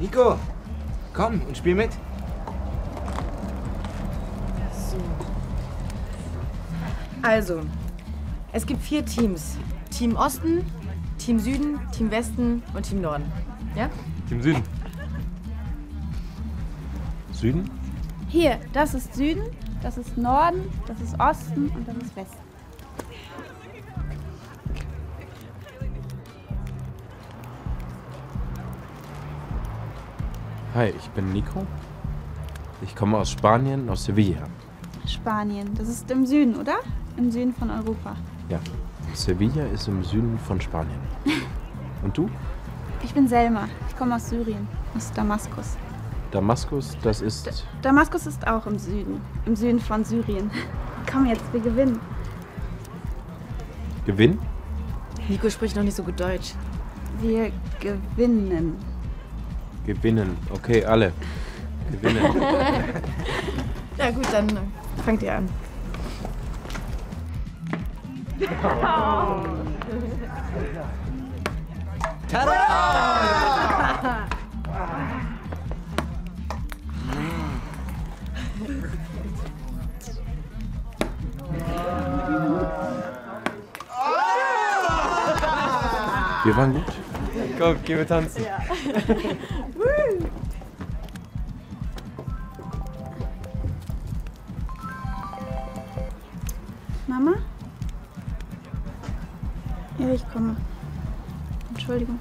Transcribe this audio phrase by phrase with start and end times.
[0.00, 0.38] Nico,
[1.12, 1.90] komm und spiel mit.
[7.22, 7.60] Also,
[8.52, 9.58] es gibt vier Teams.
[9.90, 10.64] Team Osten,
[11.18, 13.24] Team Süden, Team Westen und Team Norden.
[13.74, 13.90] Ja?
[14.28, 14.62] Team Süden.
[17.32, 17.70] Süden?
[18.28, 19.42] Hier, das ist Süden,
[19.82, 22.38] das ist Norden, das ist Osten und das ist Westen.
[30.74, 31.66] Hi, ich bin Nico.
[32.82, 34.42] Ich komme aus Spanien, aus Sevilla.
[35.06, 36.80] Spanien, das ist im Süden, oder?
[37.16, 38.14] Im Süden von Europa.
[38.50, 38.60] Ja,
[39.14, 41.00] Sevilla ist im Süden von Spanien.
[42.04, 42.28] Und du?
[43.02, 45.78] Ich bin Selma, ich komme aus Syrien, aus Damaskus.
[46.32, 47.64] Damaskus, das ist.
[47.80, 50.50] Damaskus ist auch im Süden, im Süden von Syrien.
[51.10, 51.98] Komm jetzt, wir gewinnen.
[54.04, 54.38] Gewinn?
[55.30, 56.52] Nico spricht noch nicht so gut Deutsch.
[57.22, 58.76] Wir gewinnen.
[59.88, 60.36] Gewinnen.
[60.50, 61.12] Okay, alle.
[61.90, 62.22] Gewinnen.
[63.96, 64.60] Ja gut, dann äh,
[65.04, 65.48] fangt ihr an.
[86.44, 86.84] Wir waren gut.
[87.58, 88.42] Komm, gehen wir tanzen.
[97.08, 97.34] Mama?
[99.98, 100.54] Ja, ich komme.
[101.70, 102.18] Entschuldigung.